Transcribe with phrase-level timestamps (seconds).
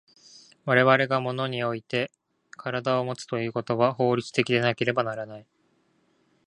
[0.65, 2.11] 我々が物において
[2.57, 5.45] 身体をもつということは法律的でなければならない。